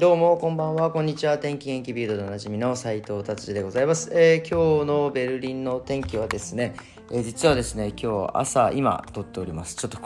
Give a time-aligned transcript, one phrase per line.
[0.00, 6.74] どうもこんばんはこんにちは天気元気ビルドでおなじみの斉藤達治でございます、えー、今日のベルリンの天気はですね、
[7.12, 9.76] えー、実はですね今日朝今撮っております。
[9.76, 9.98] ちょっと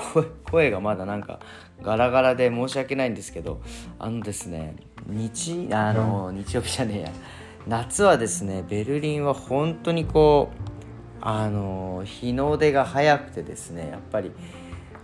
[0.44, 1.40] 声がまだなんか
[1.80, 3.62] ガラガラで申し訳ないんですけど
[3.98, 4.76] あのですね
[5.06, 7.12] 日あの日曜日じゃねえや。
[7.66, 10.78] 夏はですねベルリンは本当にこう
[11.22, 14.32] あの日の出が早くてですねやっぱり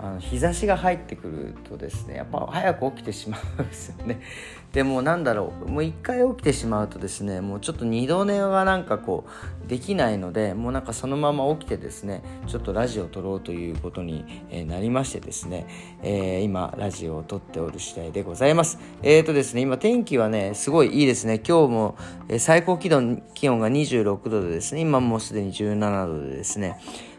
[0.05, 4.21] あの日差しが入ってくるとですねやっぱ早く起きてしまうんですよね。
[4.73, 9.25] でもなんだろうもう一回起きてしまうとですねもうちょっと二度寝がなんかこ
[9.65, 14.27] うできないのでもうなんかそのまま起きてですねちょっとラジオを撮ろうということに
[14.67, 15.67] なりましてですね、
[16.03, 18.79] えー、今ラジオを撮っておる次第でございます。
[19.03, 21.39] えーとですね今天気はねすごいいいですね。
[21.39, 21.97] 今日も
[22.39, 26.77] 最高気温気温が26度でですね今もうすでに17度でですね。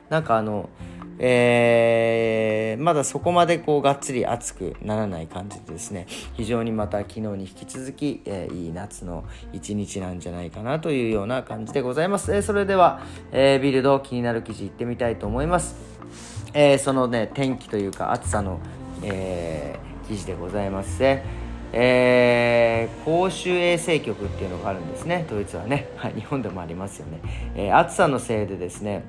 [0.10, 0.70] なんかあの
[1.18, 15.76] えー、まだそこまでこうがっつり暑くならない感じでですね非常にまた昨日に引き続き、えー、いい夏の一日なんじゃないかなというような感じでございます、えー、それでは、えビルド気になる記事いってみたいと思います、
[16.54, 18.60] えそのね天気というか暑さの、
[19.04, 21.00] え記事でございます。
[21.00, 21.46] ね
[21.78, 25.26] えー、公衆衛生局っていうのがあるんですね。
[25.30, 27.20] ドイツはね、はい、日本でもありますよね、
[27.56, 29.04] えー、暑さのせいでですね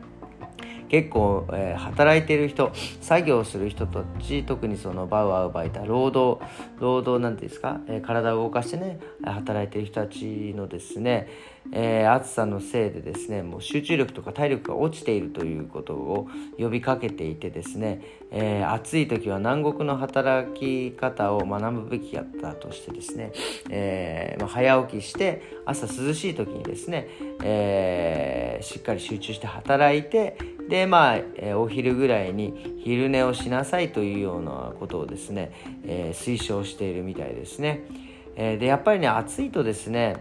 [0.89, 6.45] 結構、えー、働いてる人作業する人たち特にそのバウアウバイタ労働
[6.79, 11.29] 労働なんていうんですか、えー、体を動かしてね働いてる人たちのですね、
[11.73, 16.29] えー、暑さのせいでですねもう集中力とか体力が落ちているということを
[16.59, 18.01] 呼びかけていてですね、
[18.31, 23.33] えー、暑い時は南国の働き方を学ぶべきやったとしてですね、
[23.71, 27.09] えーまあ、早起きして朝涼しい時にですね、
[27.43, 35.53] えー、しっかり集中して働いてでまあ、え、お昼ぐらいに昼寝をしなさいというようなことをですね、
[35.85, 37.85] え、推奨しているみたいですね、
[38.37, 40.17] え、でやっぱりね暑いとですね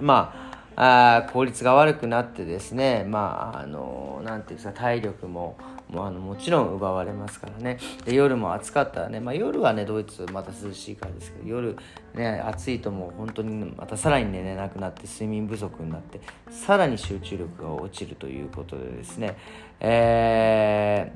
[0.00, 5.56] まああ効率が悪くなってですねまああのなんていうんですか体力も
[5.88, 7.78] もあのもちろん奪われますからね。
[8.04, 11.76] で夜も暑かったらね、まあ、夜はねドイツまた涼しいからですけど夜
[12.14, 16.20] ね暑いともう本当にまたさらに寝れなくなって睡眠不足になって
[16.50, 19.36] さらに集中力が落ちるということでですね。
[19.80, 21.12] え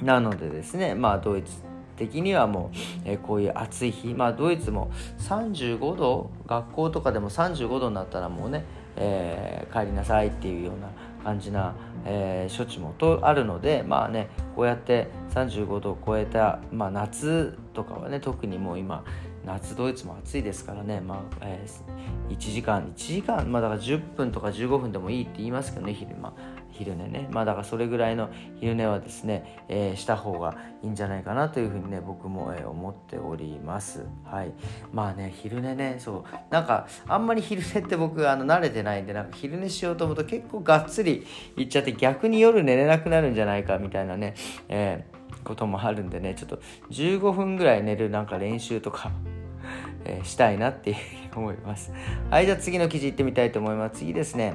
[0.00, 1.67] ー、なのでですねまあドイツ
[1.98, 8.64] 的にはもう、えー、こういう暑い日、まあ、ドイツも35度学校とかでも35度になったらもうね、
[8.96, 10.88] えー、帰りなさいっていうような
[11.24, 19.04] 感じな、えー、処置もとあるのでまあねこうやって35度を超えた、まあ、夏とかはね特にもう今
[19.48, 26.34] 夏ドイツも暑いですからね、まあえー、1時間1時間まあだから10分とか15分でもいいって言いますけどね昼間
[26.70, 27.28] 昼寝ね。
[27.32, 34.06] まあだからそれぐらいの昼寝はですね、えー、した方がいいんじゃないかなというふうにね僕も、えー、思っております。
[34.24, 34.52] はい。
[34.92, 36.24] まあね昼寝ねそう。
[36.50, 41.26] なんかあんまり昼寝って僕あの慣れてないんでなんか昼寝しようと思うと結構がっつり
[41.56, 44.34] いっちゃって逆に夜寝れなくなるんじゃないかみたいなね、
[44.68, 46.60] えー、こともあるんでねちょっと
[46.90, 49.10] 15分ぐらい寝るなんか練習とか
[50.08, 50.96] えしたいなって
[51.36, 51.92] 思います。
[52.30, 53.98] はいじゃあ次の記事いってみたいと思います。
[53.98, 54.54] 次ですね。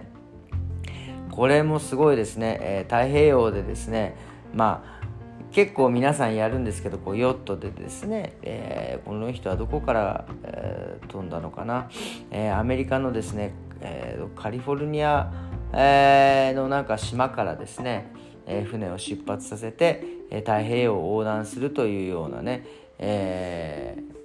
[1.32, 4.16] これもすごいですね、えー、太平洋でですね
[4.54, 5.04] まあ
[5.52, 11.90] 結構皆さんやるんですけどこうヨットでですね、えー、この人はどこから、えー、飛んだのかな、
[12.32, 15.32] えー、アメリカのですね、えー、カリフォルニア、
[15.74, 18.12] え、のなんか島からですね、
[18.48, 22.66] え、船を出発させて、え、太平洋を横断するというようなね、
[22.98, 24.23] えー、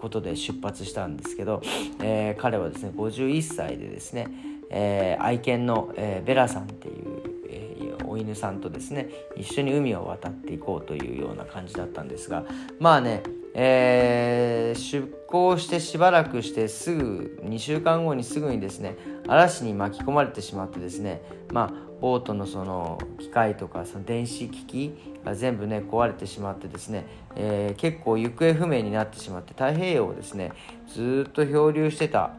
[0.00, 1.62] ことで出発したんですけど、
[2.00, 12.44] えー、彼はですね51歳でですねえー、愛犬の、えー、ベラさんっていう、えー、お犬さんとですね一緒に海を渡っていこうというような感じだったんですが
[12.80, 13.22] まあね、
[13.58, 18.96] えー、出港してしばらくしてすぐ2週間後にすぐにですね
[19.26, 24.92] 嵐に巻き込まれてしまってですねまあボートのその機械とかその電子機器
[25.24, 30.52] が全部ね壊れてしまってですね、えー、結構行方不明になってしまって太平洋をですね
[30.86, 32.34] ずっと漂流してた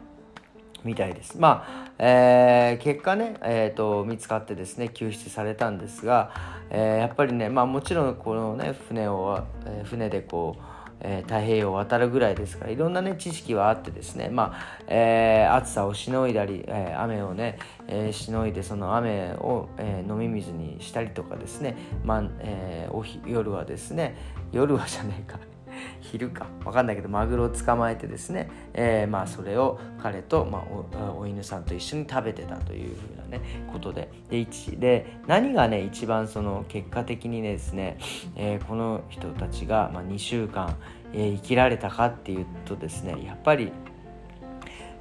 [0.84, 1.40] みたいです。
[1.40, 6.32] まあ、えー、結果ね、えーと、見つかってですね救出されたんですが、
[6.70, 24.16] えー、やっぱりね、まあ、もちろんこのね船を、えー、船でこうえー、太平洋を渡るぐらいですからいろんなね知識はあってですねまあ、えー、暑さをしのいだり、えー、雨をね、えしのいでその雨を、え飲み水にしたりとかですねまあ、えお夜はですね
[24.52, 25.57] 夜はじゃねえか。
[26.02, 26.48] 昼か。
[26.64, 30.66] 分かんないけどマグロを捕まえてですね、えー、まあそれを彼と、ま
[31.00, 33.42] あ、お犬さんと一緒に食べてたというふうなね
[33.72, 34.10] ことで。
[34.30, 34.48] で
[34.78, 37.98] で何がね一番その結果的にですね、
[38.36, 40.76] えー、この人たちが、まあ、2週間
[41.14, 43.72] えー、生きられたかっていうとですねやっぱり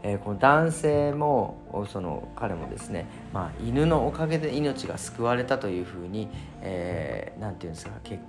[0.02, 6.32] えー、この男性もその彼もですね、まあ、犬のおかげで命が救われたというふうに何、
[6.62, 8.20] えー、て言うんですか結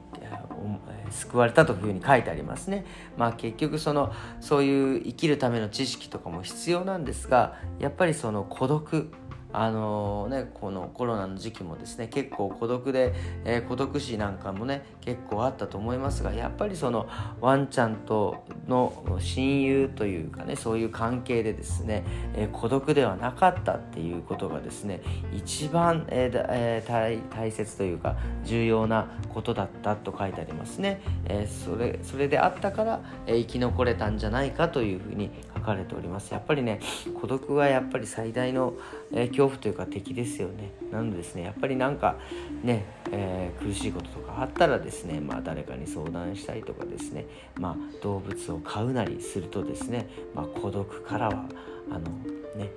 [1.09, 2.85] 救われたというふうに書いてありますね。
[3.17, 4.11] まあ、結局その
[4.41, 9.11] そういう生きるための知識とかも必要なんですがやっぱりその孤独
[9.53, 13.13] あのね、このコロナの時期もですね結構孤独で、
[13.45, 17.07] えー、孤独死なんかもね結構あったと思いますがやっぱりその
[17.39, 22.03] ワンちゃんとの親友というかねそういう関係でですね、
[22.35, 25.01] えー、孤独ではなかったっていうことがですね
[25.33, 36.33] 一番、えーえー、大切というか重要なことだったと書いてありますね、えー、それそれであったから、えー、生き残れたんじゃないかというふうに書かれております。
[36.33, 36.79] やっぱりね
[37.19, 38.73] 孤独はやっぱり最大の、
[39.13, 40.71] えー、恐怖というか敵ですよね。
[40.91, 42.17] なのでですねやっぱりなんか
[42.63, 47.27] ね、えー、苦しいこととかあったらですねまあ誰かに相談したりとかですね
[47.59, 51.45] まあ動物を飼うなりするとですね、まあ、孤独からは
[51.91, 52.09] あの
[52.55, 52.71] ね、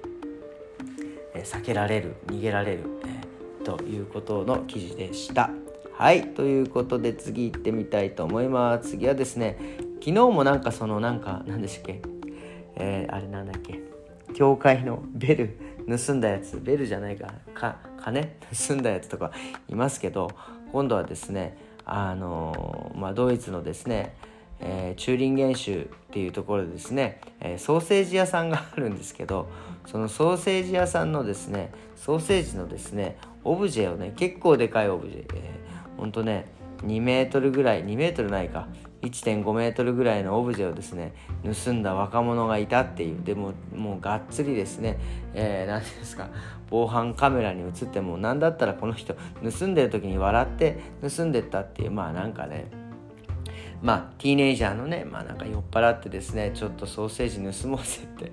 [1.34, 5.50] 避けられる逃げられる、えー、ということの記事でした。
[5.94, 8.90] はいということで次行ってみたいと思います。
[8.90, 9.56] 次はですね
[10.00, 12.02] 昨日もなんかそのなんか何でしたっけ？
[12.76, 13.80] えー、あれなんだっけ？
[14.34, 15.69] 教会のベル。
[15.98, 18.36] 盗んだやつベルじゃないかか金？
[18.68, 19.32] 盗んだやつとか
[19.68, 20.30] いますけど
[20.72, 24.14] 今度はですねあのまあ、ドイツのですね、
[24.60, 29.48] えー、チューリンゲン州っていうところでですね、えー、ソーセージ屋さんがあるんですけど
[29.86, 36.46] そのソーセージ屋さんのですねソーセージのですねオブジェをね結構でかいオブジェ、えー、ほんとね
[36.84, 38.68] 2メートルぐらい2メートルないか
[39.02, 41.14] 1.5メートルぐらいのオブジェをですね
[41.44, 43.22] 盗んだ若者がいたっていう。
[43.22, 44.98] でももうがっつりですね
[45.34, 46.28] 何、えー、ていうんですか
[46.70, 52.70] 防犯カメラに映っても何だったらこの人盗んでる時に笑って盗んでったっていうまあなんかね
[53.82, 58.32] まあティーネイジャーのねまあなんか酔っ払ってですねちょっとソーセージ盗もうぜって、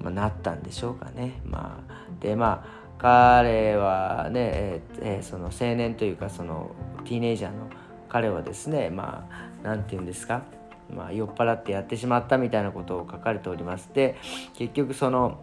[0.00, 1.40] まあ、なったんでしょうかね。
[1.44, 6.70] まあでまあ彼はね、えーえー、その青年というかその
[7.04, 7.68] ティーネイジャーの
[8.08, 10.42] 彼はですねまあ何て言うんですか、
[10.94, 14.16] まあ、酔っ払ってやってしまったみたいなことを書かれておりますで
[14.54, 15.40] 結局その、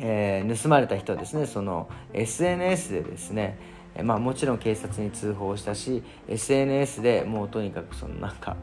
[0.00, 3.58] えー、盗まれた人はですねその SNS でですね
[4.02, 8.56] まあもちろん警察に通報したし SNS でもうとにかくそのなんか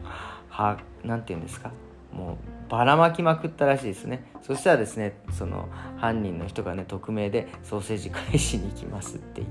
[0.49, 1.71] はなんて言うんですか？
[2.11, 4.25] もうばらまきまくったらしいですね。
[4.41, 9.47] そしたらですねその犯人の人がね匿名でソーセージ返しに行きますっていう。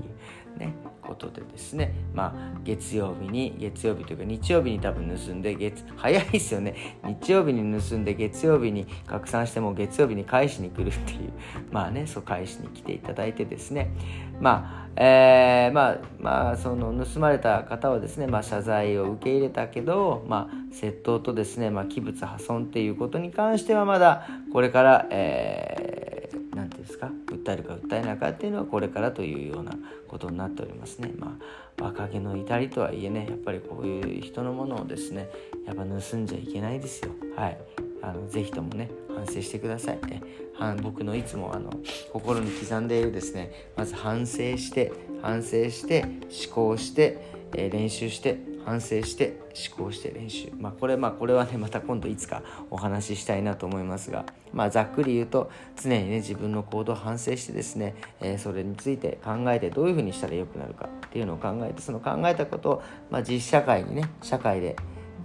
[0.57, 6.75] ねことでですねまあ月曜日に月曜日というか日曜日に多分盗んで月早いですよね。
[7.03, 11.31] 日曜日に盗んで月曜日に拡散しても月曜日に返しに来るっていう。
[11.71, 13.89] まあねそう返しに来ていただいてですね。
[14.39, 25.98] まあえー、まあまあその盗まれた方はですね、まあ、謝罪を受け入れたけど、まあ、窃盗とですね、まあ、器物破損っていうことに関してはまだこれから、えー、
[26.99, 27.11] か？
[27.27, 29.73] 訴えるか訴えないかっていうのはこれからというような
[30.07, 31.11] ことになっておりますね。
[31.17, 31.37] ま
[31.79, 35.29] あ、若気の至りとはいえねやっぱりこういう人のものをですね
[35.65, 37.11] やっぱ盗んじゃいけないですよ。
[37.35, 37.57] はい
[38.01, 40.21] あのぜひともね反省してくださいえ
[40.81, 41.71] 僕のいつもあの
[42.13, 44.91] 心に刻んでいるですねまず反省して
[45.21, 47.17] 反省して思考して、
[47.53, 49.39] えー、練習して反省して
[49.77, 50.51] 思考して練習。
[50.59, 54.25] まあこれまあこれはねまた今度いつかお話ししたいなと思いますが。
[54.53, 64.75] まあざっくり言うと常にね自分の行動を反省してですね、えー、それについて考えてどういうふうにしたらよくなるかっていうのを考えてその考えたことを、まあ、実社会にね社会で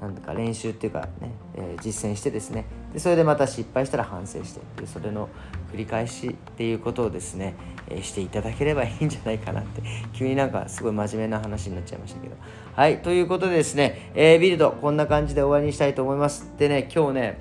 [0.01, 5.29] なんか練習っていうかね、えー、実践してですねでそれでまた失敗したら反省してでそれの
[5.73, 7.55] 繰り返しっていうことをですね、
[7.89, 9.83] えー、していただければいいんじゃないかなって。
[10.13, 12.37] 急になんかすごい真面目な話になっちゃいましたけど。
[12.77, 16.53] はいということでですね、えー、ビルドこんな感じで終わりにしたいと思います。
[16.59, 17.39] でね今日ね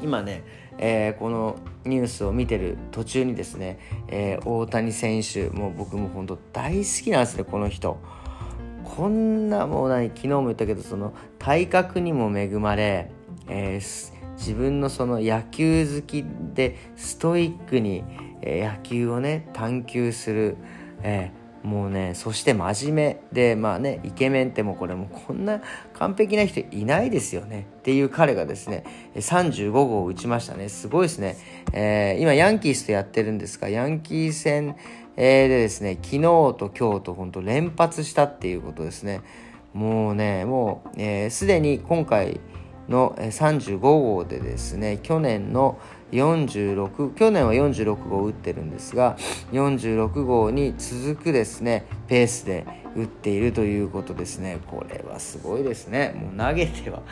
[0.00, 0.44] 今ね、
[0.78, 7.98] えー、このニュースを見てる途中にですね、えー、大谷選手もう僕も本当大好きなんですねこの人。
[8.84, 13.10] こんなもう何昨日も言ったけどその体格にも恵まれ、
[13.48, 18.04] えー、自分のその野球好きでストイックに、
[18.42, 20.56] えー、野球をね探求する、
[21.02, 25.60] えー、もうねそして真面目でまあねイケメンってもうこれもこんな
[25.94, 27.66] 完璧な人いないですよね。
[27.78, 30.68] っていう彼がですね35号を打ちましたね。
[30.68, 31.36] すごいですね、
[31.72, 34.76] えー、今ヤンキースとやってるんですがヤンキー戦、
[35.16, 39.20] でですね昨日と今日と本当連発したっていうことですね。
[39.72, 40.96] もうねもう
[41.30, 42.40] すで、えー、に今回
[42.88, 45.78] の35号でですね去年の
[46.12, 49.16] 46去年は46号打ってるんですが
[49.52, 54.58] 46号に続くですねペースで、打っているということですね。
[54.66, 56.14] これはすごいですね。
[56.14, 57.02] もう投げては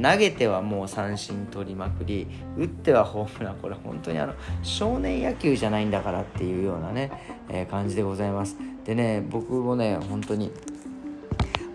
[0.00, 3.56] 投げてはもう三振取りまくり打ってはホームラン。
[3.56, 7.10] これ本当にあの少年野球じゃないんだからっていうようなね、
[7.48, 8.56] えー、感じでございます。
[8.84, 10.52] でね僕もね本当に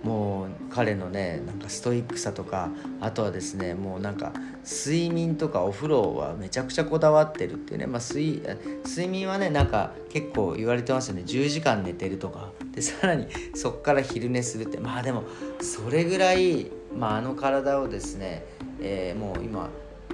[0.04, 4.34] もう彼のねなんかストイックさとかあとはですねもうなんか
[4.66, 8.42] 睡眠とかお風呂はめちゃくちゃこだわってるっていうね、まあ、睡
[8.86, 11.24] 睡眠はねなんか結構言われてますよね。
[11.26, 12.52] 10時間寝てるとか。
[12.72, 14.80] でさらにそっから昼寝するって。
[14.80, 15.24] まあでも
[15.62, 18.46] それぐらい、まあ、あの体をですね、
[18.82, 19.70] えー、もう今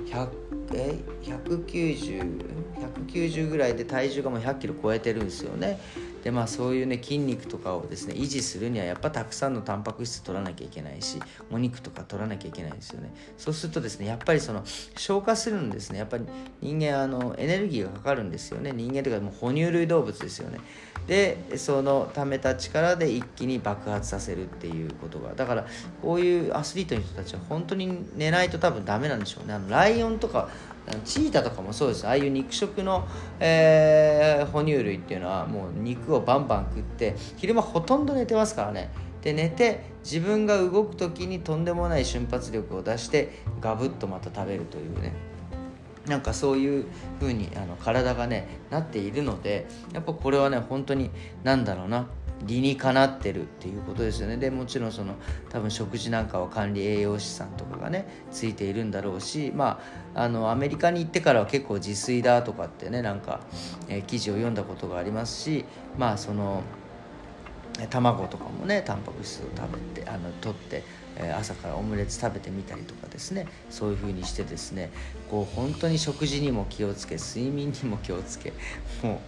[0.06, 0.30] 100
[0.74, 2.46] え190
[3.08, 5.80] 190ぐらいで体重がもう100キロ超えてるんですよね。
[6.24, 11.20] でまあそういうね筋肉とかをですね維持するにはやっぱたくさんのタンパク質取らなきゃいけないし
[11.52, 13.14] お肉とか取らなきゃいけないんですよね。
[13.38, 14.64] そうするとですねやっぱりその
[14.96, 16.00] 消化するんですね。
[16.00, 16.26] やっぱり
[16.62, 18.72] 人間あのエネルギーがかかるんですよね。
[18.74, 20.60] 人間というかもう哺乳類動物ですよね。
[21.08, 25.66] でその溜めた力で一気に爆発させるっていうことがだから
[26.02, 29.54] こういうアスリートの人たちは本当に寝ないと多分ダメなんでしょうね。
[29.54, 30.50] あのライオンとか
[31.04, 32.08] チータとかもそうです。
[32.08, 33.08] ああいう肉食の、
[33.40, 38.90] えー、哺乳類っていうのはもう肉をバンバン食って昼間ほとんど寝てますからね。
[39.22, 45.14] で寝て自分が動く時にとんでもない瞬発力を出してガブッとまた食べるというね。
[46.08, 46.86] なんかそういう
[47.20, 51.10] 風にあの体がねなっているのでやっぱこれはね本当に
[51.44, 52.08] 何だろうな。
[52.44, 54.38] 理にかなってるっていうことですよね。
[54.38, 55.16] でもちろんその
[55.50, 59.82] 多分食事なんかは管理栄養士さんとかがねついているんだろうしま
[60.14, 63.40] ああのアメリカに行ってからは結構自炊だとかってねなんか、
[63.88, 65.66] えー、記事を読んだことがありますし
[65.98, 66.62] まあその
[67.90, 70.84] 卵とかもねタンパク質を食べてあの取って
[71.38, 74.90] 朝からオムレツ食べてみたりとかですねそういう風にしてですね
[75.30, 78.54] こう本当に食事にも気をつけ睡眠にも気をつけ
[79.04, 79.20] もう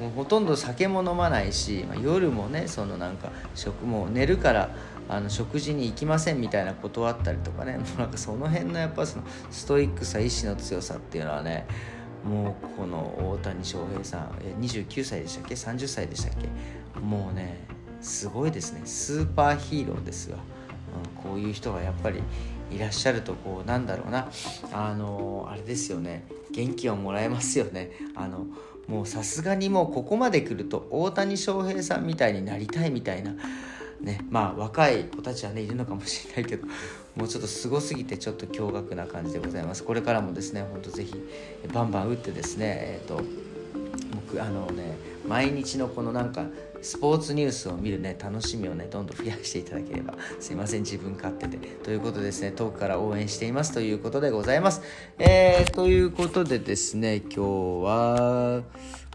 [0.00, 4.70] もうほとんど酒も飲まないし、まあ、夜もねそのなんか食も寝るから
[5.08, 7.76] あの食事に行きませんみたいな断ったりとかね。
[7.78, 11.66] もうなんかその辺のやっぱそのストイックさ意志の強さっていうのはね
[12.24, 12.98] もうこの
[13.32, 14.30] 大谷翔平さん
[14.60, 17.00] 29歳でしたっけ？30歳でしたっけ？
[17.00, 17.58] もうね
[18.00, 18.82] すごいですね。
[18.86, 20.38] スーパーヒーローですよ、
[21.16, 22.22] うん、こういう人がやっぱり
[22.70, 24.28] いらっしゃるとこうなんだろうな。
[24.72, 26.24] あのあれですよね。
[26.52, 27.90] 元気をもらえますよね。
[28.14, 28.46] あの
[28.88, 33.34] もうさすがにもうここまで来ると大谷翔平さんみたいになりたいみたいな
[34.00, 36.66] ねまあ若い子たちはねいるのかもしれないけど
[37.16, 39.82] もうちょっとすごすぎてちょっと驚愕な感じでございます。
[39.82, 41.14] これからもですねほんとぜひ
[41.72, 43.22] バンバン打ってですねえっ、ー、と
[44.14, 44.96] 僕あのね
[45.28, 46.46] 毎日のこのなんか
[46.82, 51.58] スポーツニュースを見るね楽しみをねどんどん増やしていただければすいません自分勝手で。
[51.58, 54.82] ということでですね遠くから応援していますということでございます。
[55.18, 57.40] えー、ということでですね今日
[57.84, 58.62] は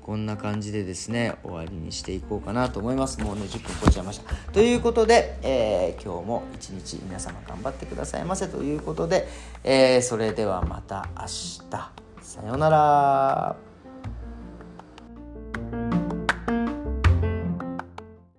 [0.01, 3.19] こんな感じでですね終わりにしていこうかなと思います。
[3.21, 4.51] もうね10分超えちゃいました。
[4.51, 8.47] ということで、えー、今日も一日皆様頑張ってくださいませ。
[8.47, 9.27] ということで、
[9.63, 12.05] えー、それではまた明日。
[12.21, 13.64] さようなら。